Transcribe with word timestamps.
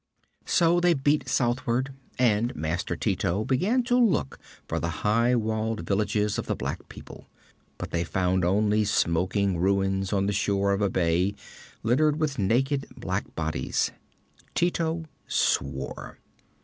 So 0.47 0.79
they 0.79 0.95
beat 0.95 1.29
southward, 1.29 1.93
and 2.17 2.55
master 2.55 2.95
Tito 2.95 3.45
began 3.45 3.83
to 3.83 3.95
look 3.95 4.39
for 4.67 4.79
the 4.79 5.03
high 5.05 5.35
walled 5.35 5.81
villages 5.81 6.39
of 6.39 6.47
the 6.47 6.55
black 6.55 6.89
people. 6.89 7.29
But 7.77 7.91
they 7.91 8.03
found 8.03 8.43
only 8.43 8.83
smoking 8.83 9.59
ruins 9.59 10.11
on 10.11 10.25
the 10.25 10.33
shore 10.33 10.73
of 10.73 10.81
a 10.81 10.89
bay, 10.89 11.35
littered 11.83 12.19
with 12.19 12.39
naked 12.39 12.87
black 12.97 13.35
bodies. 13.35 13.91
Tito 14.55 15.05
swore. 15.27 16.17